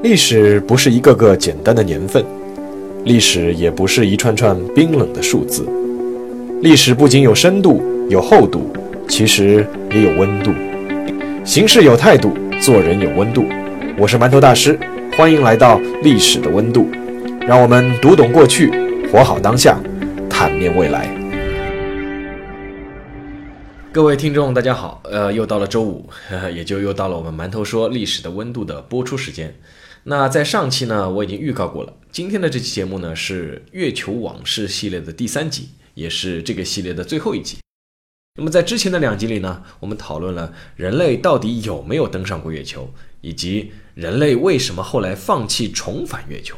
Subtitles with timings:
[0.00, 2.24] 历史不是一个个简单的年份，
[3.04, 5.68] 历史也不是一串串冰冷的数字。
[6.62, 8.72] 历史不仅有深度、有厚度，
[9.08, 10.52] 其实也有温度。
[11.44, 13.44] 行事有态度，做人有温度。
[13.98, 14.78] 我是馒头大师，
[15.16, 16.88] 欢迎来到历史的温度。
[17.40, 18.70] 让我们读懂过去，
[19.10, 19.80] 活好当下，
[20.30, 21.08] 坦面未来。
[23.90, 29.52] 各位听众，大家好，呃，又到了周五，呵 呵也就又到了我们馒头说历史的温度的播出时间。
[30.04, 37.58] 那在上期呢，我已经预告过了，今天的这期节目呢是月球往事系列的第三集，也是这个系列的最后一集。
[38.36, 46.56] 那么在之前的两集里呢，我们讨论了人类到底有没有登上过月球，以及人类为什么后来放弃重返月球。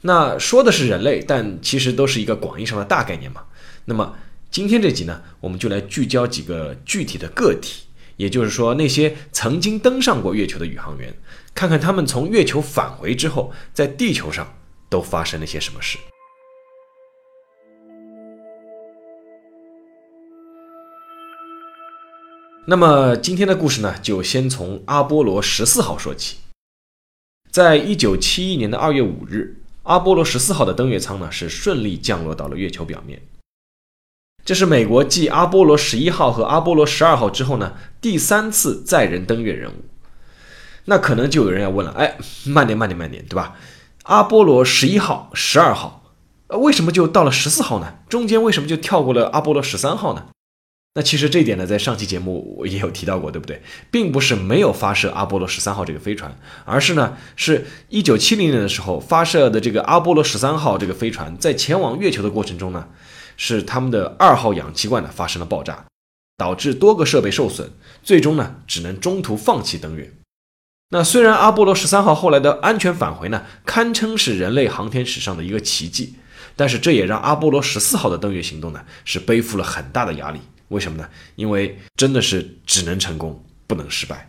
[0.00, 3.42] 那说的是人类，但其实都是一个广义上的大概念嘛。
[3.84, 4.16] 那么
[4.50, 7.84] 今天这集呢，我们就来聚焦几个具体的个体，
[8.22, 11.12] 也就是说那些曾经登上过月球的宇航员，
[11.56, 14.46] 看看他们从月球返回之后，在地球上
[14.88, 15.98] 都发生了些什么事。
[22.64, 26.36] 那么今天的故事呢，就先从阿波罗十四号说起。
[27.50, 33.20] 在一九七一年的二月五日，阿波罗十四号的登月舱呢是顺利降落到了月球表面。
[34.44, 39.84] 这是美国继阿波罗十一号和阿波罗十二号之后呢第三次载人登月任务。
[40.86, 43.54] 那可能就有人要问了，哎，慢点，慢点，慢点，对吧？
[44.02, 46.02] 阿波罗十一号、十二号，
[46.48, 47.98] 呃，为什么就到了十四号呢？
[48.08, 50.26] 中间为什么就跳过了阿波罗十三号呢？
[50.94, 53.62] 那其实这一点呢，在上期节目我也有提到过，对不对？
[53.90, 62.88] 并不是没有发射阿波罗十三号这个飞船，而是呢，是一九七零年的时候发射的这个阿波罗十三号这个飞船，在前往月球的过程中呢，
[63.38, 65.86] 是他们的二号氧气罐呢发生了爆炸，
[66.36, 67.70] 导致多个设备受损，
[68.02, 70.12] 最终呢，只能中途放弃登月。
[70.90, 76.16] 那虽然阿波罗十三号后来的安全返回呢，堪称是人类航天史上的一个奇迹，
[76.54, 80.40] 但是这也让阿波罗十四号的登月行动呢，是背负了很大的压力。
[80.72, 81.08] 为什么呢？
[81.36, 84.28] 因为真的是只能成功，不能失败。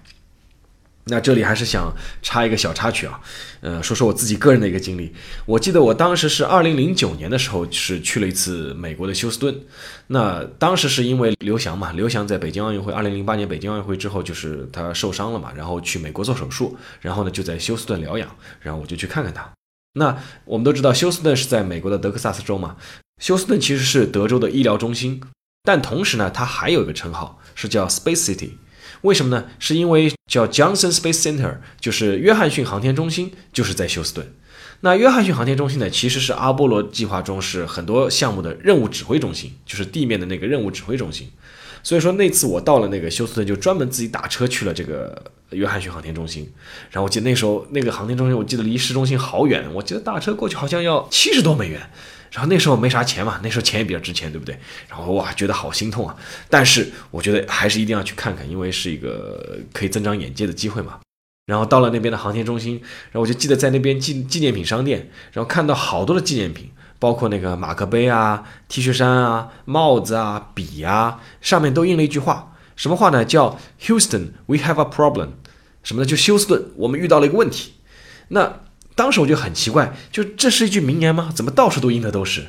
[1.06, 3.20] 那这里还是想插一个小插曲啊，
[3.60, 5.14] 呃，说说我自己个人的一个经历。
[5.46, 9.54] 我记得我当时是二零零九年的时候，是去了一次美国的休斯顿。
[10.08, 19.52] 那当时是因为刘翔嘛，刘翔在北京奥运会二零零八年北京奥运会之后，就是他受伤了嘛，然后去美国做手术，然后呢就在休斯顿疗养，然后我就去看看他。
[19.96, 22.78] 那我们都知道休斯顿是在美国的德克萨斯州嘛，
[23.20, 25.22] 休斯顿其实是德州的医疗中心，
[25.66, 28.50] 但同时呢，它还有一个称号是叫 Space City。
[29.02, 29.46] 为什么呢？
[29.60, 34.34] 是因为叫 Johnson Space Center，就是约翰逊航天中心，就是在休斯顿。
[34.82, 41.32] 那约翰逊航天中心呢，其实是阿波罗计划中是很多项目的任务指挥中心，就是地面的那个任务指挥中心。
[41.82, 46.50] 所以说那次我到了那个休斯顿，就专门自己打车去了这个约翰逊航天中心。
[46.92, 51.90] 然后我记得那时候那个航天中心，我记得离市中心好远，我记得打车过去好像要七十多美元。
[52.34, 54.58] 然后那时候没啥钱嘛，那时候钱也比较值钱，对不对？
[54.90, 56.16] 然后哇，觉得好心痛啊！
[56.50, 61.00] 但是我觉得还是一定要去看看，因为是一个可以增长眼界的机会嘛。
[61.46, 73.24] 然后到了那边的航天中心，然后我就记得在那边纪纪念品商店，然后看到好多的纪念品，包括那个马克杯啊、T 恤衫啊、帽子啊、笔啊，上面都印了一句话，什么话呢？
[73.24, 75.34] 叫 Houston, we have a problem。
[75.84, 76.06] 什么呢？
[76.08, 77.74] 就休斯顿，我们遇到了一个问题。
[78.30, 78.62] 那
[78.96, 81.32] 当时我就很奇怪，就这是一句名言吗？
[81.36, 82.46] 怎么到处都印的都是？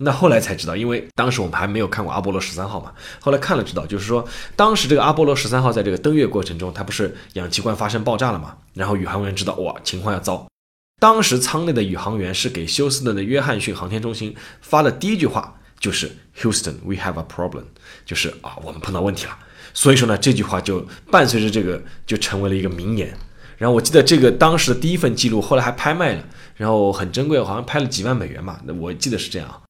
[0.00, 2.92] 那后来才知道，因为当时我们还没有看过阿波罗十三号嘛。
[3.20, 8.56] 后来看了知道，就是说当时这个阿波罗十三号在这个登月过程中，它不是氧气罐发生爆炸了嘛？
[8.74, 10.46] 然后宇航员知道哇，情况要糟。
[11.00, 17.64] 当时舱内的宇航员是给休斯顿的约翰逊航天中心发的第一句话就是 “Houston, we have a problem”，
[18.06, 19.36] 就是啊，我们碰到问题了。
[19.74, 23.16] 所以说呢，这句话就伴随着这个就成为了一个名言。
[23.58, 26.24] 然后我记得这个当时的第一份记录后来还拍卖了，
[26.56, 28.60] 然后很珍贵，好像拍了几万美元吧。
[28.64, 29.62] 那我记得是这样。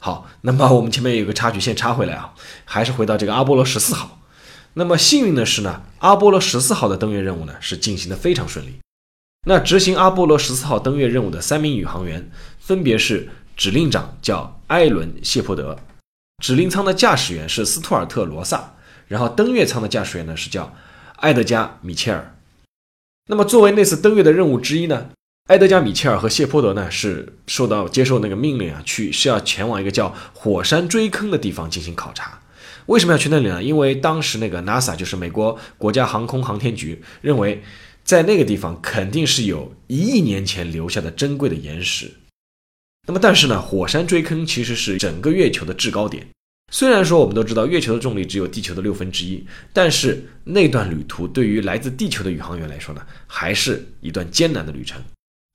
[0.00, 2.32] 好， 那么我们前面有个插曲，先插回来啊，
[2.64, 4.20] 还是回到这个阿波罗十四号。
[4.74, 8.78] 那么幸运的是呢，阿波罗十四号的登月任务呢是进行的非常顺利。
[9.48, 15.78] 那执行阿波罗十四号登月任务的三名宇航员分别是指令长叫艾伦谢泼德，
[16.42, 18.74] 指令舱的驾驶员是斯图尔特罗萨，
[19.08, 20.72] 然后登月舱的驾驶员呢是叫
[21.16, 22.35] 埃德加米切尔。
[23.28, 25.10] 那么作为那次登月的任务之一呢？
[25.48, 32.40] 埃德加·米切尔和谢泼德呢，是受到接受那个命令啊，去是要前往一个叫火山锥坑的地方进行考察。
[32.86, 33.62] 为什么要去那里呢？
[33.62, 37.62] 因为当时那个 NASA 就是美国国家航空航天局认为，
[38.04, 42.12] 在那个地方肯定是有一亿年前留下的珍贵的岩石。
[43.08, 46.26] 那么，但是呢，火山锥坑其实是整个月球的制高点，
[46.72, 55.02] 虽然说我们都知道月球的重力只有地球的六分之一，但是那段旅途对于来自地球的宇航员来说呢，还是一段艰难的旅程。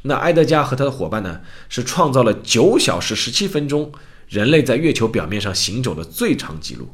[0.03, 3.91] 那埃德加和他的伙伴呢，是创造了九小时十七分钟
[4.27, 6.89] 人类在月球表面上行走的最长记录。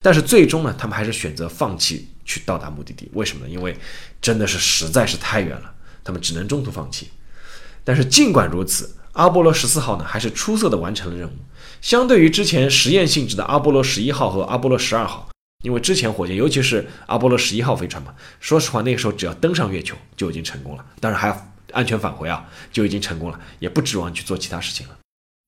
[0.00, 3.10] 但是最终呢，他们还是选择放弃去到达目的地。
[3.14, 3.50] 为什么呢？
[3.50, 3.74] 因为
[4.20, 5.74] 真的是实在是太远了，
[6.04, 7.08] 他们只能中途放弃。
[7.82, 11.32] 但是尽管如此，阿波罗十四号呢，还是出色的完成了任务。
[11.80, 15.28] 相对于之前实验性质的阿波罗十一号和阿波罗十二号，
[15.64, 24.96] 因为之前火箭，尤其是阿波罗十一号飞船嘛，说实话，那个时候只要登上月球就已经成功了，当然还要安全返回啊，就已经成功了，也不指望去做其他事情了。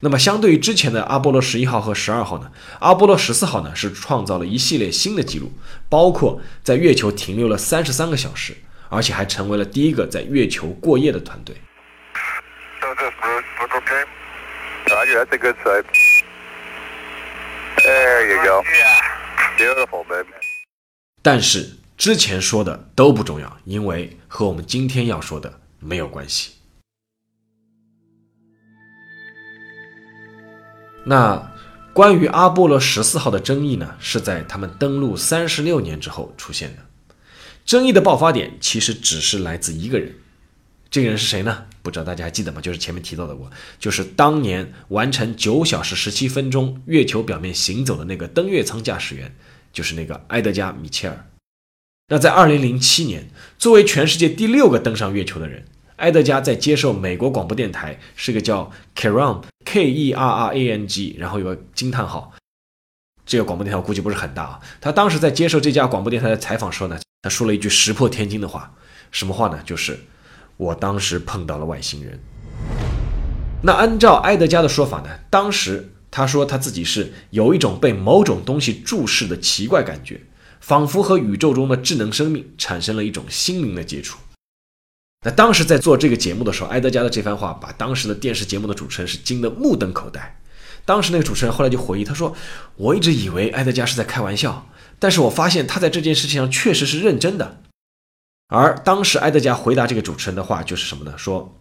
[0.01, 5.51] 那么，相对于之前的阿波罗十一号和十二号呢，阿波罗十四号呢是创造了一系列新的记录，
[5.89, 8.55] 包括在月球停留了三十三个小时，
[8.91, 11.57] 而且还成为了第一个在月球过夜的团队。
[21.23, 26.53] 但是之前说的都不重要，因为和我们今天要说的没有关系。
[31.05, 31.53] 那
[31.93, 36.83] 关于阿波罗十四号的争议呢，是在他们登陆三十六年之后出现的。
[37.65, 40.15] 争议的爆发点其实只是来自一个人，
[40.97, 41.67] 这个人是谁呢？
[41.83, 42.59] 不知道大家还记得吗？
[42.59, 49.37] 就是前面提到的我，就是当年完成九小时十七分钟月球表面行走的那个登月舱驾驶员，
[49.75, 51.27] 就是那个埃德加·米切尔。
[52.09, 53.29] 那在二零零七年，
[53.59, 55.67] 作为全世界第六个登上月球的人。
[55.97, 62.33] 埃德加在接受美国广播电台，是个叫 Keran K E R R A N G，然后有个惊叹号。
[63.27, 64.61] 这个广播电台我估计不是很大啊。
[64.81, 68.73] 他当时在接受这家广播电台的采访时候呢，他说了一句石破天惊的话，
[69.11, 69.61] 什么话呢？
[69.63, 70.01] 就是
[70.57, 72.19] 我当时碰到了外星人。
[73.63, 80.21] 那按照埃德加的说法呢，当时他说他自己是有一种被某种东西注视的奇怪感觉，
[80.61, 84.19] 仿佛和宇宙中的智能生命产生了一种心灵的接触。
[85.25, 90.39] 那当时在做这个节目的时候，埃德加的这番话把当时的电视节目的主持人是惊得目瞪口呆。
[90.85, 92.33] 当时那个主持人后来就回忆，他说
[92.77, 94.69] ：“我一直以为埃德加是在开玩笑，
[95.01, 97.63] 但是我发现他在这件事情上确实是认真的。”
[98.49, 101.17] 而当时埃德加回答这个主持人的话就是什么呢？
[101.17, 101.53] 说：“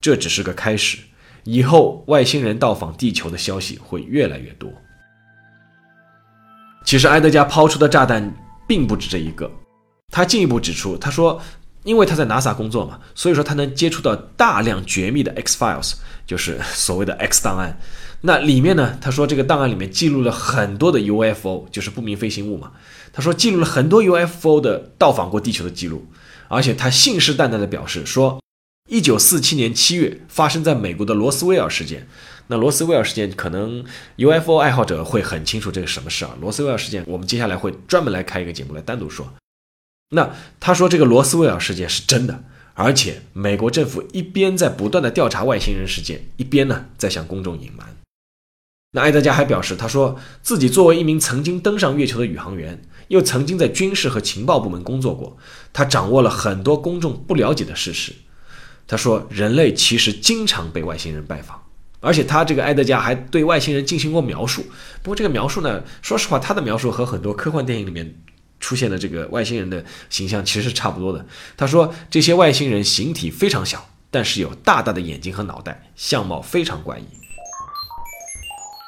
[0.00, 0.98] 这只是个开始，
[1.44, 4.72] 以后外星人到访地球的消息会越来越多。”
[6.84, 8.34] 其实埃德加抛出的炸弹
[8.66, 9.50] 并不止这一个，
[10.10, 11.40] 他进一步指出，他说。
[11.84, 15.94] 因为他在 NASA 工作嘛，所以说他能接触到大量绝密的 X files，
[16.24, 17.76] 就是所谓的 X 档案。
[18.20, 22.70] 那里面呢，他说这个档案里面记录了很多的 UFO，就是不明飞行物嘛。
[23.12, 26.06] 他说记录了很多 UFO 的到访过地球的记录，
[26.52, 28.38] 而且他信誓旦旦的表示说，
[28.90, 32.06] 一九四七年七月发生在美国的罗斯威尔事件。
[32.48, 33.82] 那罗斯威尔事件可能
[34.18, 36.36] UFO 爱好者会很清楚这个什么事啊？
[36.42, 39.32] 罗斯威尔事件，我们接下来会专门来开一个节目来单独说。
[40.10, 42.44] 那他说这个罗斯威尔事件是真的，
[42.74, 47.96] 而且美国政府一边在不断的调查外星人事件，一边呢在向公众隐瞒。
[48.94, 55.36] 那埃德加还表示，他说自己作为一名曾经登上月球的宇航员，又曾经在军事和情报部门工作过，
[55.72, 58.12] 他掌握了很多公众不了解的事实。
[58.86, 61.62] 他说人类其实经常被外星人拜访，
[62.00, 64.62] 而且他这个埃德加还对外星人进行过描述。
[65.02, 68.14] 不过这个描述呢，说实话，他的描述和很多科幻电影里面。
[68.60, 71.26] 出现的这个外星人的形象其实是差不多的。
[71.56, 77.04] 他说，这些外星人形体非常小，但是有大大的眼睛和脑袋，相貌非常怪异。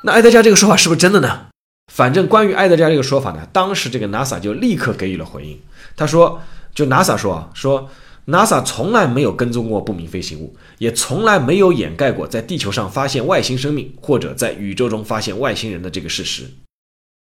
[0.06, 1.46] 那埃德加这个说法是不是真的呢？
[1.90, 5.58] 反正关于埃德加这个说法呢，当时这个 NASA 就立刻给予了回应。
[5.96, 6.42] 他说，
[6.74, 7.88] 就 NASA 说啊，说
[8.26, 16.44] NASA 从来没有跟踪过不明飞行物，也从来没有掩盖过在地球上发现外星生命或者在宇宙中发现外星人的这个事实。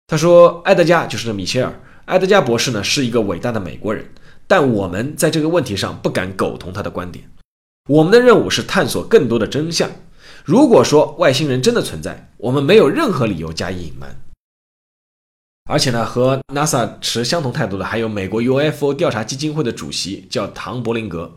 [0.08, 1.82] 他说，埃德加就是米切尔。
[2.08, 4.05] 埃德加博士呢是一个伟大的美国人，
[4.48, 7.25] 但我们在这个问题上不敢苟同他的观点。
[7.88, 9.89] 我们的任务是探索更多的真相。
[10.46, 14.16] 如果说外星人真的存在，我们没有任何理由加以隐瞒。
[15.68, 21.34] 而且呢，和 NASA 持相同态度的还有美国 UFO 调查基金会的主席叫唐伯林格。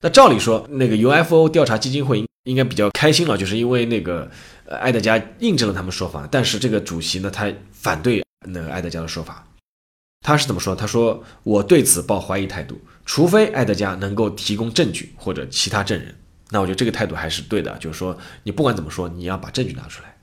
[0.00, 4.30] 那照理说，那个 UFO 调查基金会应应该比较开心了，就是因为那个
[4.68, 6.28] 埃德加印证了他们说法。
[6.30, 9.44] 但是这个主席呢，他反对那个埃德加的说法。
[10.24, 10.76] 他是怎么说？
[10.76, 16.14] 他说：“我对此抱怀疑态度，除非埃德加能够提供证据或者其他证人。
[16.50, 20.16] 那我觉得这个态度还是对的，就是说你不管怎么说，你要把证据拿出来。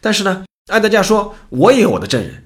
[0.00, 2.44] 但是呢，埃德加说我也有我的证人。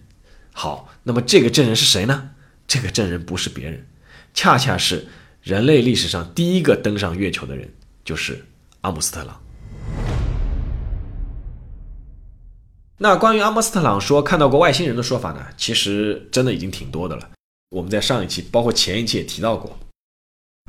[0.53, 2.31] 好，那么这个证人是谁呢？
[2.67, 3.87] 这个证人不是别人，
[4.33, 5.09] 恰恰是
[5.43, 7.73] 人类历史上第一个登上月球的人，
[8.05, 8.47] 就是
[8.81, 9.41] 阿姆斯特朗。
[12.99, 17.31] 那关于阿姆斯特朗说看到过外星人的说法呢，其实真的已经挺多的了。
[17.71, 19.79] 我们在上一期，包括前一期也提到过。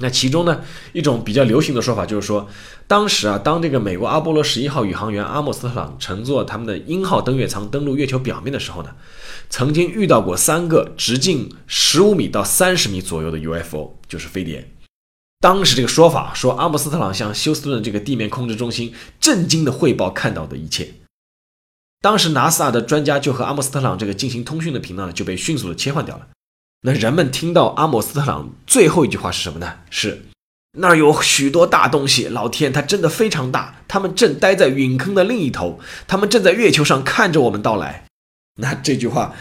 [0.02, 0.62] 那其中呢，
[0.94, 2.48] 一种比较流行的说法就是说，
[2.88, 8.90] 当时啊，当这个美国阿波罗十一号宇航员阿姆斯特朗乘坐他们的鹰号登月舱登陆月球表面的时候呢，
[9.50, 14.72] 曾经遇到过三个直径十五米到三十米左右的 UFO，就是飞碟。
[15.40, 20.94] 当时这个说法说，阿姆斯特朗向休斯顿这个地面控制中心震惊的汇报看到的一切。
[22.02, 26.28] 当时 NASA 的专家就和阿姆斯特朗这个进行通讯的频道呢，就被迅速的切换掉了。
[26.84, 29.74] 那人们听到阿姆斯特朗最后一句话是什么呢？
[29.92, 30.24] 是
[30.80, 33.76] 那儿有许多大东西，老天，它真的非常大。
[33.88, 38.06] 他们正待在陨坑的另一头，他们正在月球上看着我们到来。
[38.60, 39.36] 那这句话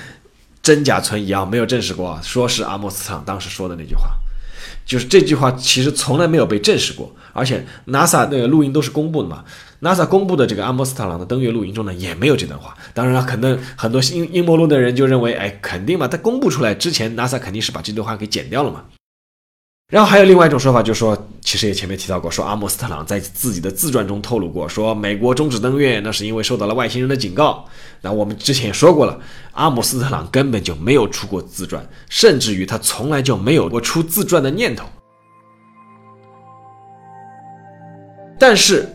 [0.61, 4.11] 真假存疑啊，没有证实过，说是阿姆斯特朗当时说的那句话。
[4.91, 9.45] 就是这句话其实从来没有被证实过，而且 NASA 那个录音都是公布的嘛。
[9.83, 12.77] NASA 公布的这个阿姆斯特朗的登月录音中呢，也没有这段话。
[12.93, 18.83] 当然了，可能很多阴阴谋论的人就认为，哎，肯定嘛，他公布出来之前，NASA 肯定是把这段话给剪掉了嘛。
[19.91, 27.67] 然后还有另外一种说法，就是说，其实也前面提到过，说阿姆斯特朗在自己的自传中透露过，说美国终止登月，那是因为受到了外星人的警告。
[28.01, 29.21] 那我们之前也说过了，
[29.53, 34.87] 阿姆斯特朗根本就没有出过自传，甚至于他从来就没有过出自传的念头。
[38.39, 38.89] 但是。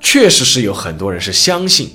[0.00, 1.90] 确实是有很多人是相信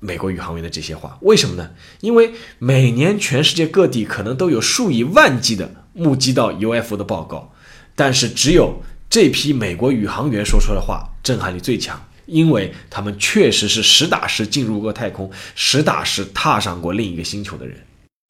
[0.00, 1.70] 美国宇航员的这些话，为什么呢？
[2.00, 7.52] 因为每年全世界各地可能都有数以万计的目击到 UFO 的报告，
[7.96, 17.74] 但是只有这批美国宇航员说出的话震撼力最强，因为他们确实是实打实进入过太空，实打实踏上过另一个星球的人。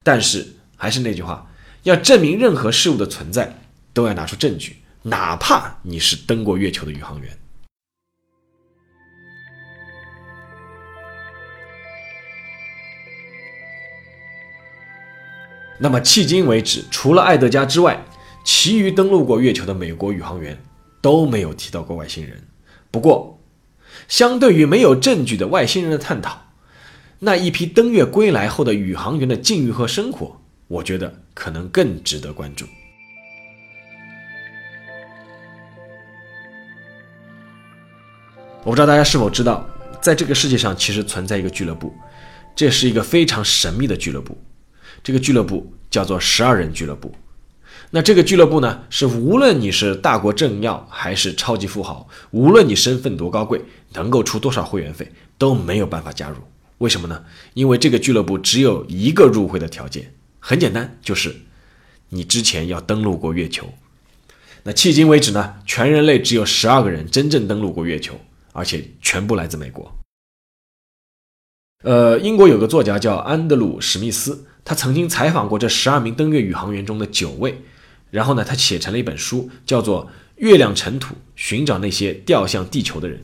[0.04, 0.46] 但是
[0.76, 1.50] 还是那句话，
[1.82, 3.58] 要证明任何事物的存在，
[3.92, 7.36] 都要拿出证据，哪怕你是登过月球的宇航员。
[15.78, 18.05] 那么迄今为止，除了艾德加之外，
[18.46, 20.56] 其余登陆过月球的美国宇航员
[21.02, 22.46] 都没有提到过外星人。
[22.92, 23.40] 不过，
[24.06, 26.52] 相对于没有证据的外星人的探讨，
[27.18, 32.64] 那一批登月归来后的宇航员的境遇和生活，我觉得可能更值得关注。
[38.62, 39.68] 我不知道大家是否知道，
[40.00, 41.92] 在这个世界上其实存在一个俱乐部，
[42.54, 44.38] 这是一个非常神秘的俱乐部。
[45.02, 47.12] 这个俱乐部叫做十二人俱乐部。
[47.90, 53.62] 那这个俱乐部呢，是无论你是大国政要还是超级富豪，无论你身份多高贵，
[53.94, 56.36] 能够出多少会员费，都没有办法加入。
[56.78, 57.24] 为什么呢？
[57.54, 61.34] 因为这个俱乐部只有一个入会的条件，很简单，就是
[62.10, 63.66] 你之前要登陆过月球。
[64.64, 68.20] 那迄今为止呢，全人类只有十二个人真正登陆过月球，
[68.52, 69.96] 而且全部来自美国。
[71.84, 74.44] 呃，英国有个作家叫安德鲁·史密斯。
[74.64, 77.62] 他曾经采访过这十二名登月宇航员中的九位，
[78.16, 80.06] 然后呢，他写成了一本书，叫做
[80.36, 83.18] 《月亮尘土：寻找那些掉向地球的人》。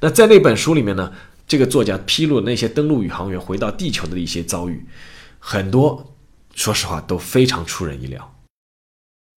[0.00, 1.12] 那在那本书里面呢，
[1.46, 4.86] 这个作家披露了那些登陆宇航员回到地球的一些遭遇，
[5.38, 6.16] 很多
[6.54, 8.34] 说实话都非常出人意料。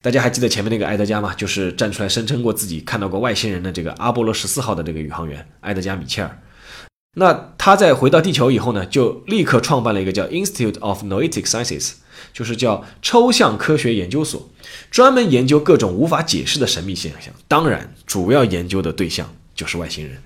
[0.02, 1.34] 大家还记得前面那个埃德加吗？
[1.36, 6.42] 就是站出来声称过自己看到过外星人的这个阿波罗十四号的这个宇航员埃德加·米切尔。
[7.18, 11.96] 那他在回到地球以后呢，就立刻创办了一个叫 Institute of Noetic Sciences，
[12.34, 14.50] 就是叫抽象科学研究所，
[14.92, 17.34] 专门研究各种无法解释的神秘现象。
[17.48, 20.22] 当然，主要研究的对象就是外星人。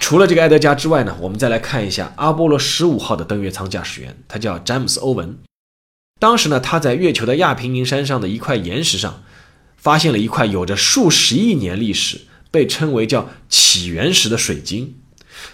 [0.00, 5.38] 除了这个埃德加之外呢，我们再来看一下阿波罗十五号的登月舱驾驶员，他叫詹姆斯·欧文。
[6.18, 9.22] 当时呢，他在月球的亚平宁山上的一块岩石上，
[9.76, 12.22] 发现了一块有着数十亿年历史。
[12.52, 14.96] 被称为叫起源石的水晶，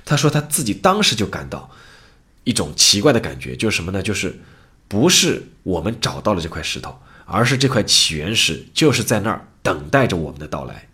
[0.06, 1.70] 他说他自己当时就感到
[2.46, 4.00] 一种奇怪的感觉，就是什么呢？
[4.00, 4.38] 就是
[4.86, 10.88] 不是我们找到了这块石头，而是这块起源石就是在那儿等待着我们的到来。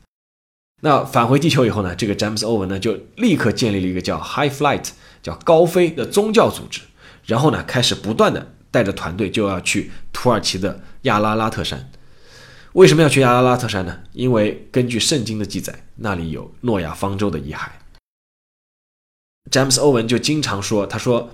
[0.81, 4.89] 那返回地球以后呢，这个詹姆斯·欧文呢就立刻建立了一个叫 High Flight，
[5.23, 6.81] 叫高飞的宗教组织，
[7.27, 11.91] 然后呢开始不断的带着团队就要去土耳其的亚拉拉特山。
[12.73, 14.01] 为什么要去亚拉拉特山呢？
[14.15, 17.69] 因为根据圣经的记载，那里有诺亚方舟的遗骸。
[19.51, 21.31] 詹姆斯·欧文就经常说：“他说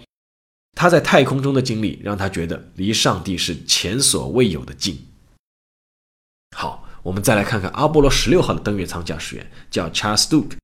[0.79, 4.97] 他在太空中的经历让他觉得离上帝是前所未有的近。”
[6.57, 10.57] 好，我们再来看看阿波罗十六号的登月舱驾驶员叫 Charles Duke。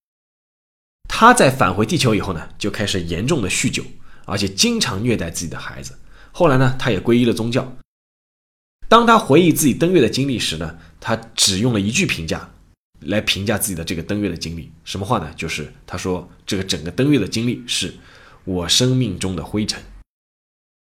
[1.08, 3.82] 他在返回地球以后呢，就开始严重的酗酒，
[4.24, 5.98] 而且经常虐待自己的孩子。
[6.30, 7.76] 后来呢，他也皈依了宗教。
[8.88, 12.48] 当他回忆自己登月的经历时呢，他只用了一句评价
[13.00, 14.70] 来评价自己的这个登月的经历。
[14.84, 15.34] 什么话呢？
[15.34, 17.92] 就是他说这个整个登月的经历是
[18.44, 19.82] 我生命中的灰尘。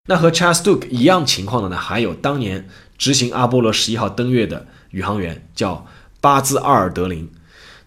[0.07, 5.87] 那和 Charles Duke 一样情况的呢，还有当年执行阿波罗十一号登月的宇航员，叫
[6.21, 7.31] 巴兹·阿尔德林。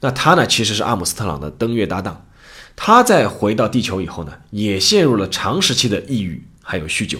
[0.00, 2.26] 那他呢，其实是阿姆斯特朗的登月搭档。
[2.74, 7.18] 他在回到地球以后呢，也陷入了长时期的抑郁还有酗酒。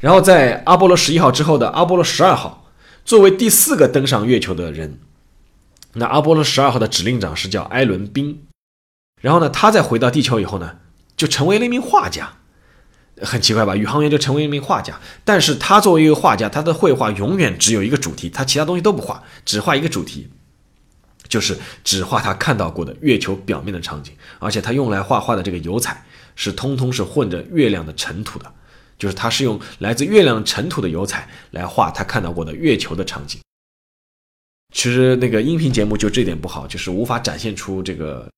[0.00, 2.70] 然后在阿波罗十一号之后的阿波罗十二号，
[3.04, 4.98] 作为第四个登上月球的人，
[5.94, 8.46] 那阿波罗十二号的指令长是叫艾伦·宾。
[9.20, 10.78] 然后呢，他在回到地球以后呢，
[11.16, 12.32] 就成为了一名画家。
[13.22, 13.76] 很奇怪吧？
[13.76, 20.28] 宇航员就成为一名画家，但是他作为一个画家，他的绘画永远只有一个主题，他其他东西都不画，只画一个主题。
[21.26, 26.04] 就是只画他看到过的月球表面的场景，而且他用来画画的这个油彩
[26.36, 28.52] 是通通是混着月亮的尘土的，
[28.98, 33.40] 就是他是用来自月亮尘土的油彩来画他看到过的月球的场景。
[34.72, 38.28] 其实那个音频节目就这点不好，就是无法展现出这个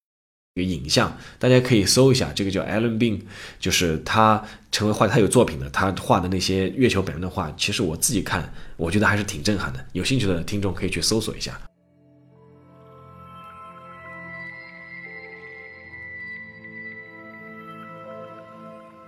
[0.57, 1.15] 一个影像。
[1.39, 3.21] 大家可以搜一下，这个叫 Alan Bean，
[3.61, 9.87] 就是他成为画，他有作品的，他画的那些月球表面的画，其实我自己看，我觉得还是挺震撼的。
[9.93, 11.61] 有兴趣的听众可以去搜索一下。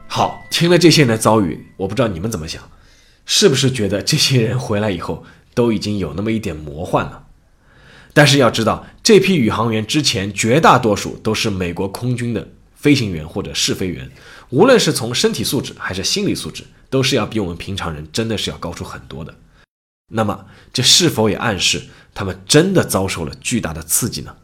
[0.06, 2.70] 好，听了这些人的遭遇，我不知道你们怎么想，
[3.24, 5.24] 是不是觉得这些人回来以后
[5.54, 7.27] 都已经有那么一点魔幻了？
[8.12, 14.10] 但是要知道，这批宇航员之前绝大多数都是美国空军的飞行员或者试飞员，
[14.50, 19.34] 无论是从身体素质还是心理素质，都是要比我们平常人真的是要高出很多的。
[20.10, 21.82] 那么，这是否也暗示
[22.14, 24.34] 他们真的遭受了巨大的刺激呢？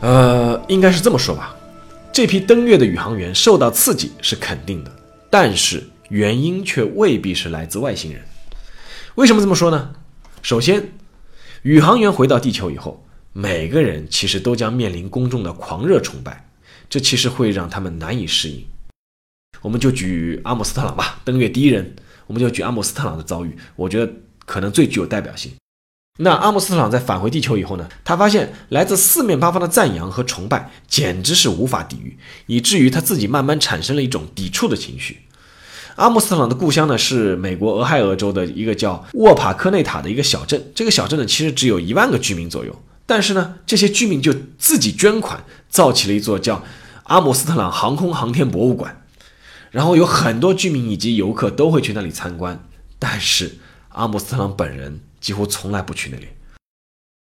[0.00, 1.54] 呃，应该是这么说吧。
[2.12, 4.90] 这批登月的宇航员受到刺激是肯定的，
[5.28, 8.22] 但是原因却未必是来自外星人。
[9.16, 9.92] 为什么这么说呢？
[10.40, 10.92] 首先，
[11.62, 16.48] 宇航员回到地球以后，每个人其实都将面临公众的狂热崇拜，
[16.88, 18.64] 这其实会让他们难以适应。
[19.62, 21.96] 我们就举阿姆斯特朗吧，登月第一人，
[22.28, 24.12] 我们就举阿姆斯特朗的遭遇，我觉得
[24.46, 25.52] 可能最具有代表性。
[26.18, 27.88] 那阿姆斯特朗在返回地球以后呢？
[28.04, 35.18] 他发现来自四面八方的赞扬和崇拜简直是无法抵御，以至于他自己慢慢产生了一种抵触的情绪。
[36.00, 40.72] 阿姆斯特朗的故乡呢是美国俄亥俄州的一个叫沃帕科内塔的一个小镇。
[40.74, 46.64] 这个小镇呢其实只有一万个居民左右，但是呢这些居民就自己捐款造起了一座叫
[47.02, 49.04] 阿姆斯特朗航空航天博物馆，
[49.70, 52.58] 然后有很多居民以及游客都会去那里参观。
[52.98, 53.58] 但是
[53.90, 55.00] 阿姆斯特朗本人。
[55.20, 56.28] 几乎从来不去那里。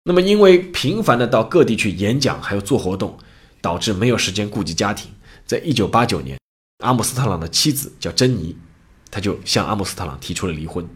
[0.04, 3.16] 那么，因为频繁的到各地去演讲，还有做活动，
[3.62, 5.10] 导致没有时间顾及家庭。
[5.46, 6.37] 在一九八九年，
[6.78, 8.56] 阿姆斯特朗的妻子叫珍妮，
[9.10, 10.88] 他就向阿姆斯特朗提出了离婚。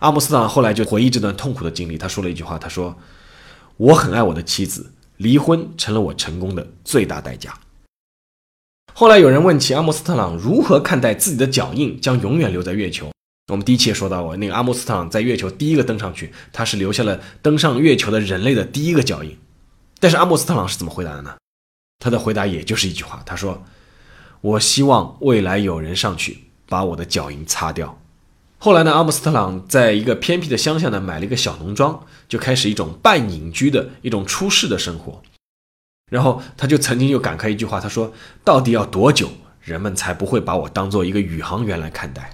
[0.00, 2.96] 阿姆斯特朗后来就回忆这段痛苦的经历，他说了一句话：“他说，
[3.76, 7.58] 我很爱我的妻子，离婚成了我成功的最大代价。”
[8.92, 13.10] 后来有人问起阿姆斯特朗如何看待自己的脚印将永远留在月球。
[13.52, 19.38] 我们第一期也说到过，那个阿姆斯特朗在月球第一个登上去，他是留下了登上月球的人类的第一个脚印。
[20.00, 21.36] 但是阿姆斯特朗是怎么回答的呢？
[22.00, 23.62] 他的回答也就是一句话，他说
[24.46, 27.98] ：“我希望未来有人上去把我的脚印擦掉。”
[28.58, 35.20] 后来呢，阿姆斯特朗在一个偏僻的乡下呢买了一个小农庄，就开始一种半隐居的一种出世的生活。
[36.12, 38.12] 然后他就曾经又感慨一句话，他说
[38.44, 39.28] ：“到底要多久，
[39.60, 42.30] 人们才不会把我当做一个宇航员来看待？”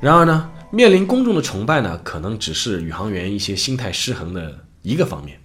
[0.00, 5.40] 然而呢，面临公众的崇拜呢，可能只是宇航员一些心态失衡的一个方面。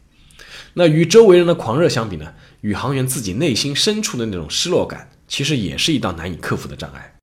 [0.73, 7.15] 那与周围人的狂热相比呢，宇航员自己内心深处的那种失落感，其实也是一道难以克服的障碍。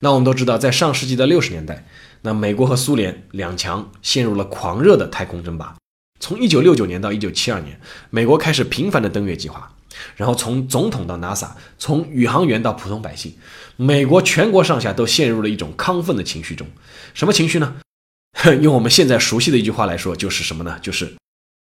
[0.00, 1.86] 那我们都知道，在上世纪的六十年代，
[2.22, 5.76] 那美国和苏联两强陷入了狂热的太空争霸。
[6.20, 9.70] 从一九六九年到一九七二年，美国开始频繁的登月计划。
[10.16, 13.36] 然后从总统到 NASA，从宇航员到普通百姓，
[13.76, 16.66] 美国全国上下都陷入了一种亢奋的情绪中。
[17.14, 17.76] 什么情绪呢？
[18.60, 20.78] 用我们现在熟悉的一句话来说，就是什么呢？
[20.82, 21.14] 就是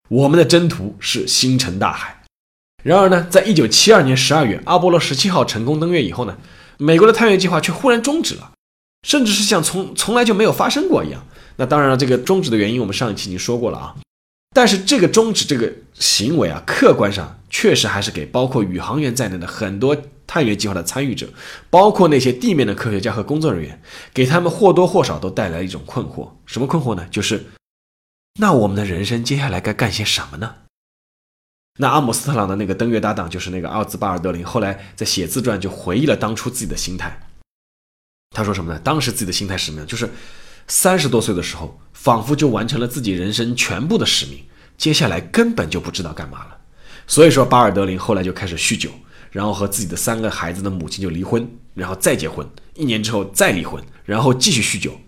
[0.08, 2.22] 我们的征途是星辰大海。
[2.82, 6.36] 然而呢，在一九七二年十二月，阿波罗十七号成功登月以后呢，
[6.78, 8.52] 美国的探月计划却忽然终止了，
[9.06, 11.24] 甚至是像从从来就没有发生过一样。
[11.56, 13.94] 那当然了，这个终止的原因我们上一期已经说过了啊。
[14.54, 21.26] 但是这个终止这个行为啊，客观上确实还是给包括宇航员在内的很多探月计划的参与者，
[21.70, 23.80] 包括那些地面的科学家和工作人员，
[24.12, 26.28] 给他们或多或少都带来一种困惑。
[26.44, 27.06] 什么困惑呢？
[27.10, 27.42] 就是，
[28.40, 30.56] 那我们的人生接下来该干些什么呢？
[31.78, 37.28] 那阿姆斯特朗的那个登月搭档就是那个奥兹巴尔德林，后来在写自传就回忆了当初自己的心态。
[38.30, 38.80] 他说什么呢？
[38.80, 39.86] 当时自己的心态是什么样？
[39.86, 40.08] 就是。
[40.68, 44.44] 三十多岁的时候，仿佛就完成了自己人生全部的使命，
[44.78, 46.56] 接下来根本就不知道干嘛了。
[47.04, 48.88] 所以说，巴尔德林后来就开始酗酒，
[49.32, 54.98] 然后和自己的三个孩子的母亲就离婚，然后再结婚，一年之后再离婚，然后继续酗酒。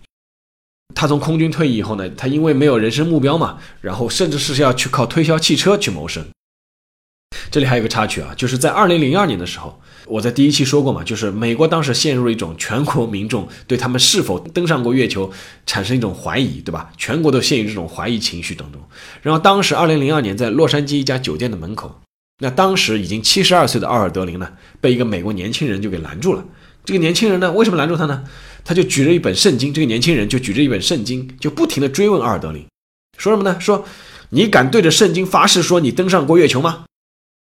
[0.93, 6.25] 他从空军退役以后呢，他因为没有人生目标嘛，然后甚至是要去靠推销汽车去谋生。
[7.51, 15.31] 这里还有个插曲啊，就是在二零零二年的时候，我在第一期说过嘛，就是美国当时陷入了一种全国民众对他们是否登上过月球
[15.65, 16.91] 产生一种怀疑，对吧？
[16.97, 18.81] 全国都陷入这种怀疑情绪当中。
[19.21, 21.99] 然后当时二零零二年在洛杉矶一家酒店的门口，
[22.39, 26.45] 那当时已经七十二岁的奥尔德林呢，被一个美国年轻人就给拦住了。
[26.85, 28.23] 这个年轻人呢，为什么拦住他呢？
[28.65, 32.65] 他就举着一本圣经，这个年轻人就举着一本圣经，就不停的追问奥尔德林，
[33.17, 33.57] 说什么呢？
[33.61, 33.85] 说
[34.31, 36.85] 你敢对着圣经发誓说你登上过月球吗？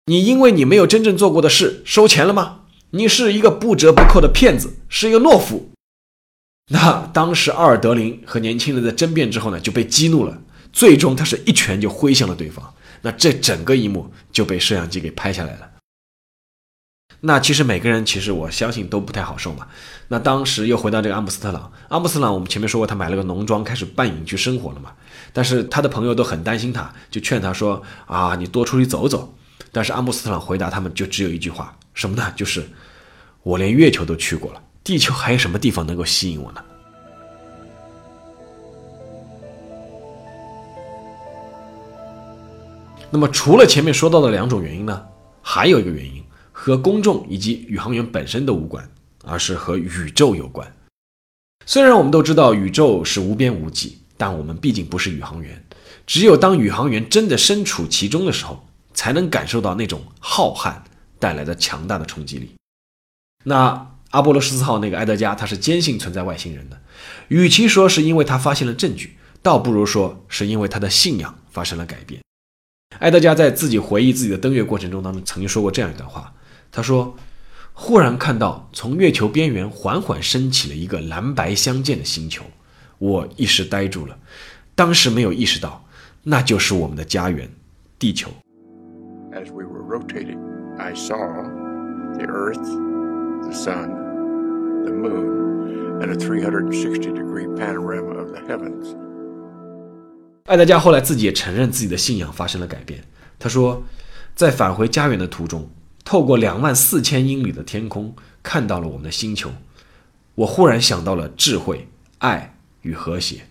[0.06, 2.60] 你因为你没有真正做过的事收钱了吗？
[2.92, 5.72] 你是一个不折不扣的骗子，是一个懦夫。
[6.72, 12.74] 那当时奥尔德林和年轻人在争辩之后呢，就被激怒了，最终他是一拳就挥向了对方。
[13.02, 15.70] 那这整个一幕就被摄像机给拍下来了。
[17.20, 19.68] 那其实每个人其实我相信都不太好受嘛。
[20.08, 24.92] 那当时又回到这个阿姆斯特朗，阿姆斯特朗我们前面说过，他买了个农庄，开始半隐居生活了嘛。
[25.34, 29.34] 但是他的朋友都很担心他，就劝他说：“啊，你多出去走走。”
[29.74, 32.32] 但是阿姆斯特朗回答他们就只有一句话，什么呢？
[32.36, 32.64] 就是
[33.44, 36.62] 我连月球都去过了，地球还有什么地方能够吸引我呢？
[43.10, 45.06] 那么除了前面说到的两种原因呢，
[45.42, 46.22] 还有一个原因
[46.68, 48.90] 和公众以及宇航员本身都无关，
[49.24, 50.72] 而是和宇宙有关。
[51.66, 55.64] 虽然我们都知道宇宙是无边无际，但我们毕竟不是宇航员，
[56.06, 58.64] 只有当宇航员真的身处其中的时候。
[58.98, 60.74] 才能感受到那种浩瀚
[61.20, 62.56] 带来的强大的冲击力。
[63.44, 66.82] 那阿波罗十四号那个埃德加，他是坚信存在外星人的。
[67.28, 72.24] 与其说是因为他发现了证据，倒不如说是因为他的信仰发生了改变。
[72.98, 76.34] 埃德加在自己回忆自己的登月过程中当中，曾经说过这样一段话：
[76.72, 77.16] 他说，
[77.74, 82.44] 忽然看到从月球边缘缓缓升起了一个蓝白相间的星球，
[82.98, 84.18] 我一时呆住了。
[84.76, 85.86] 当时没有意识到，
[86.24, 87.50] 那就是我们的家园——
[87.98, 88.30] 地球。
[89.38, 90.40] as we were rotating,
[90.80, 91.18] I saw
[92.18, 92.66] the Earth,
[93.44, 93.90] the Sun,
[94.84, 98.96] the Moon, and a 360 degree panorama of the heavens.
[100.46, 103.04] 艾德加后来自己也承认自己的信仰发生了改变。
[103.38, 103.84] 他说，
[104.36, 105.70] 在返回家园的途中，
[106.08, 109.52] 透过两万四千英里的天空，看到了我们的星球。
[110.36, 111.86] 我忽然想到了智慧、
[112.20, 113.42] 爱与和谐。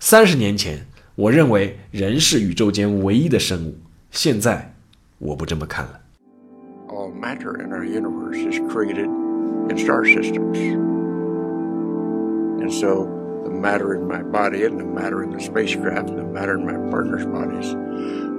[0.00, 3.76] 三十年前，我认为人是宇宙间唯一的生物。
[4.10, 4.74] 现在，
[5.18, 6.00] 我不这么看了。
[6.88, 9.10] All matter in our universe is created
[9.68, 10.56] in star systems.
[12.58, 13.06] And so
[13.44, 16.64] the matter in my body and the matter in the spacecraft and the matter in
[16.64, 17.76] my partner's bodies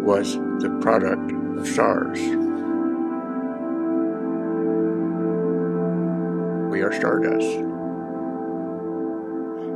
[0.04, 2.20] was the product of stars.
[6.74, 7.60] We are stardust.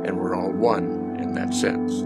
[0.04, 2.04] And we're all one in that sense.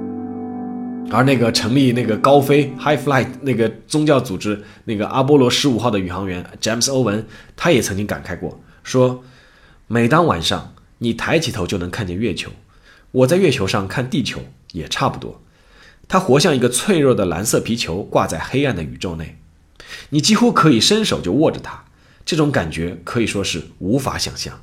[1.10, 7.24] 而那个成立那个高飞 High Flight 那个宗教组织那个阿波罗十五号的宇航员詹姆斯·欧文，
[7.56, 9.24] 他也曾经感慨过，说
[9.88, 12.50] ：“每当晚上你抬起头就能看见月球，
[13.12, 14.40] 我在月球上看地球
[14.72, 15.40] 也差不多。
[16.06, 19.38] 它活像一个脆弱的蓝色皮球挂在黑暗的宇宙内，
[20.10, 21.82] 你几乎可以伸手就握着它，
[22.26, 24.60] 这种感觉可以说是无法想象。”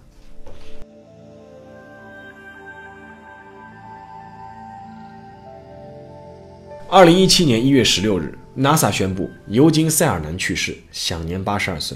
[6.92, 11.96] 二零一七年一月十六日，NASA 宣布尤金·塞尔南去世，享年八十二岁。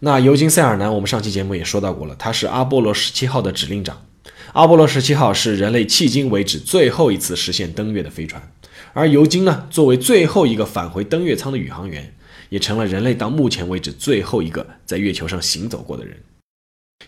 [0.00, 4.04] 那尤金·塞尔南，我们上期节目也说到过了，他是阿波罗十七号的指令长。
[4.52, 8.52] 阿波罗十七号是人类迄今为止最后一次实现登月的飞船，
[8.92, 12.14] 而尤金呢，作为最后一个返回登月舱的宇航员，
[12.50, 16.14] 也成了人类到目前为止最后一个在月球上行走过的人。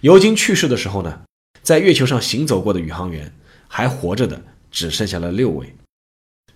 [0.00, 1.20] 尤金去世的时候呢，
[1.60, 3.30] 在月球上行走过的宇航员
[3.68, 5.70] 还活着的只剩下了六位。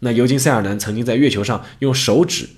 [0.00, 2.48] 那尤金·塞尔南曾经在月球上用手指，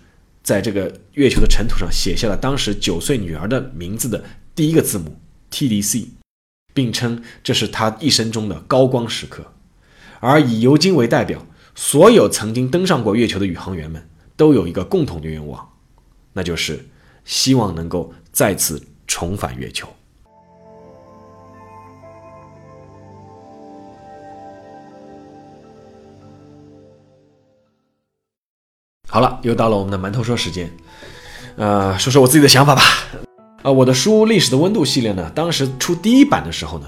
[0.43, 4.25] 在这个月球的尘土上写下了当时九岁女儿的名字的
[4.55, 5.17] 第一个字母
[5.51, 6.07] TDC，
[6.73, 9.53] 并称这是他一生中的高光时刻。
[10.21, 15.69] 而以尤金为代表，所有曾经登上过月球的宇航员们都有一个共同的愿望，
[16.33, 16.87] 那就是
[17.25, 19.89] 希望能够再次重返月球。
[29.13, 30.73] 好了，又到了我们的馒头说时间，
[31.57, 32.83] 呃，说说我自己的想法吧。
[33.63, 36.87] 啊，我的书《历史的温度》系列呢，当时出第一版的时候呢，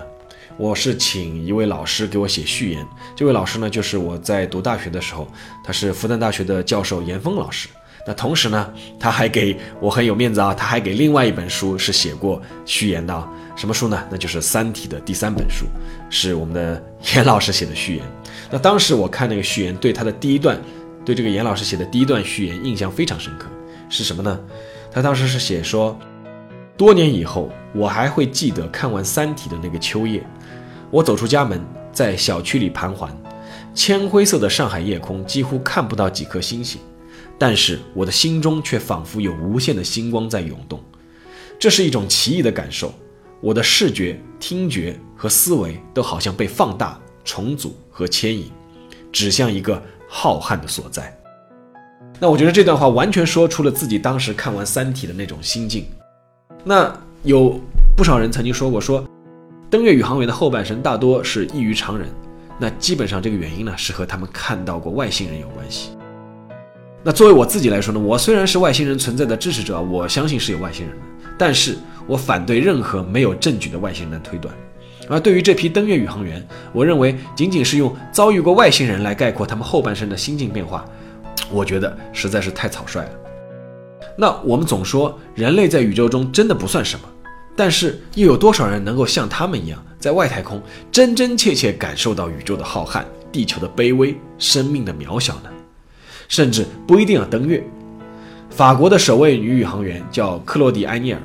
[0.57, 2.87] 我是请一位老师给我写序言。
[3.15, 5.29] 这位老师呢，就是我在读大学的时候，
[5.63, 7.69] 他是复旦大学的教授严峰老师。
[8.07, 13.29] 那同时呢，他还给我很有面子啊，他还给另外一本书是写过序言的。
[13.55, 14.03] 什么书呢？
[14.11, 15.67] 那就是《三体》的第三本书，
[16.09, 16.83] 是我们的
[17.15, 18.05] 严老师写的序言。
[18.51, 20.59] 那当时我看那个序言，对他的第一段，
[21.05, 23.49] 对这个严老师写的第一段序言印象非常深刻。
[23.91, 24.41] 是什么呢？
[24.91, 25.99] 他当时是写说，
[26.77, 30.25] 多年以后，我还会记得看完《三体》的那个秋夜，
[30.91, 31.61] 我走出家门，
[31.93, 33.15] 在小区里盘桓，
[33.75, 36.81] 铅灰色的上海夜空几乎看不到几颗星星，
[37.39, 40.83] 但是我的心中却仿佛有无限的星光在涌动，
[41.59, 42.93] 这是一种奇异的感受。
[43.41, 48.51] 我的视觉、听觉和思维都好像被放大、重组和牵引，
[49.13, 49.81] 指向一个
[50.17, 51.13] 浩瀚的所在。
[52.21, 55.85] 那我觉得这段话完全说出了自己当时看完《三体》的那种心境。
[56.63, 57.59] 那有
[57.97, 59.05] 不少人曾经说过，说
[59.69, 62.09] 登月宇航员的后半生大多是异于常人。
[62.61, 65.91] 那基本上这个原因呢，是和他们看到过外星人有关系。
[67.03, 71.03] 那作为我自己来说呢，我虽然是外星人存在的支持者，我相信是有外星人的，
[71.37, 71.77] 但是。
[72.07, 74.55] 我反对任何没有证据的外星人的推断，
[75.09, 80.85] 而对于这批登月宇航员，我认为仅仅是用遭遇过外星人来概括他们后半生的心境变化，
[81.51, 83.11] 我觉得实在是太草率了。
[84.17, 87.09] 那我们总说人类在宇宙中真的不算什么，
[87.57, 95.51] 但是又有多少人能够像他们一样，在外太空真真切切感受到宇宙的浩瀚、地球的卑微、生命的渺小呢？
[96.29, 97.63] 甚至不一定要登月。
[98.51, 101.21] 法国的首位女宇航员叫克洛迪埃涅尔。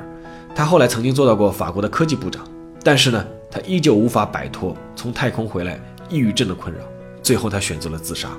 [0.54, 2.44] 她后来曾经做到过法国的科技部长，
[2.84, 6.82] 但是呢，他依旧无法摆脱从太空回来抑郁症的困扰，
[7.24, 8.30] 最后他选择了自杀。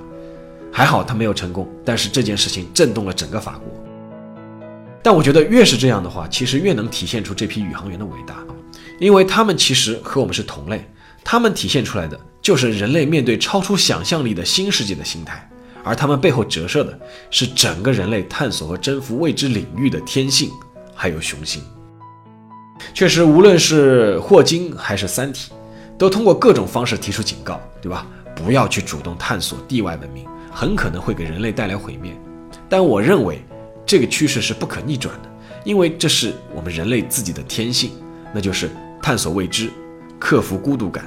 [0.73, 3.67] 还好他没有成功，但是这件事情震动了整个法国。
[5.03, 8.37] 但我觉得越是这样的话，其实越能体现出这批宇航员的伟大，
[8.99, 10.87] 因为他们其实和我们是同类，
[11.25, 15.51] 他们体现出来的就是人类面对超出想象力的新世界的心态，
[15.83, 16.97] 而他们背后折射的
[17.31, 20.51] 是整个人类探索和征服未知领域的天性，
[20.95, 21.63] 还有雄心。
[22.93, 25.53] 确实，无论是霍金还是三体，
[25.97, 28.07] 都通过各种方式提出警告，对吧？
[28.35, 32.11] 不要去主动探索地外文明，很可能会给人类带来毁灭。
[32.71, 33.43] 但我认为
[33.85, 35.29] 这个趋势是不可逆转的，
[35.63, 37.91] 因为这是我们人类自己的天性，
[38.33, 38.71] 那就是
[39.03, 39.69] 探索未知，
[40.19, 41.05] 克服孤独感，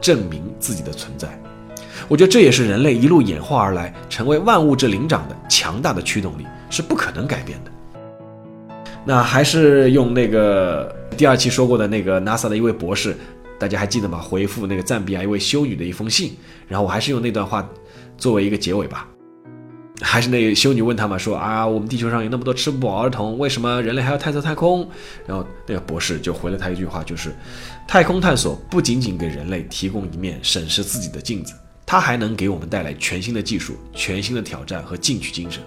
[0.00, 1.28] 证明自己的存在。
[2.06, 7.70] 我觉得这也是人类一路演化而来，成为万物之灵长的强大的驱动力，是不可能改变的。
[9.06, 10.94] 那还是用那个。
[11.14, 13.16] 第二期说过的那个 NASA 的一位博士，
[13.58, 14.18] 大家还记得吗？
[14.18, 16.32] 回复那个赞比亚一位修女的一封信，
[16.68, 17.66] 然后我还是用那段话
[18.18, 19.08] 作为一个结尾吧。
[20.00, 24.86] 还是那修女问他嘛，说啊，我们地球上有那么多吃不饱儿童，为什么人类还要探索太空？
[25.24, 27.32] 然后那个博士就回了他一句话，就是
[27.86, 31.54] 太空探索不仅仅给人类提供一面审视自己的镜子，
[31.86, 35.62] 它还能给我们带来全新的技术、全新的挑战和进取精神，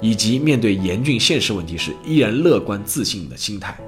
[0.00, 3.78] 以及面对严峻现实问题时依然乐观自信的心态。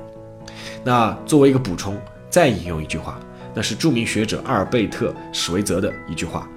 [0.82, 1.96] 那作为一个补充，
[2.28, 3.18] 再引用一句话，
[3.54, 6.48] 那是著名学者阿尔贝特·史维泽的一句话。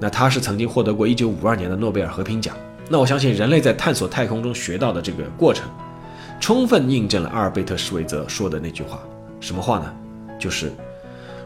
[0.00, 2.56] 那他是曾经获得过1952年的诺贝尔和平奖。
[2.88, 5.68] 那我相信人类在探索太空中学到的这个过程，
[6.40, 9.00] 充分印证了阿尔贝特·史维泽说的那句话。
[9.40, 9.94] 什么话呢？
[10.38, 10.72] 就是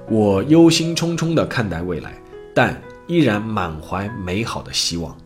[0.08, 2.12] 我忧心忡忡地看待未来，
[2.54, 5.16] 但依然满怀美好的希望。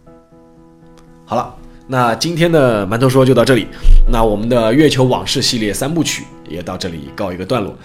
[1.25, 1.55] 好了。
[1.89, 3.69] 那今天的馒头说就到这里，
[4.11, 7.77] 那我们的月球往事系列三部曲也到这里告一个段落。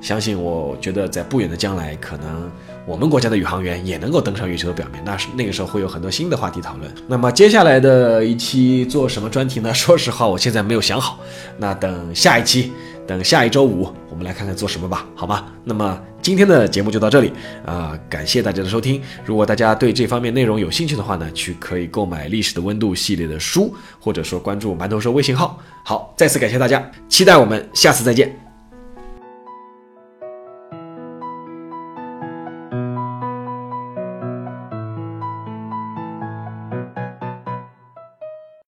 [0.00, 2.48] 相信我觉得在不远的将来，可能
[2.86, 6.88] 我们国家的宇航员也能够登上月球的表面，那是那个时候会有很多新的话题讨论。
[7.08, 9.74] 那么接下来的一期做什么专题呢？
[9.74, 11.18] 说实话，我现在没有想好。
[11.56, 12.72] 那等下一期，
[13.08, 15.46] 等下一周五，我们来看看做什么吧，好吗？
[15.64, 15.98] 那么。
[16.20, 17.32] 今天的节目就到这里
[17.64, 19.00] 啊，感谢大家的收听。
[19.24, 25.58] 如果大家对这方面内容有兴趣的话呢，去可以购买《历史的温度》系列的书，或者说关注馒头说微信号。
[25.84, 28.47] 好，再次感谢大家，期待我们下次再见。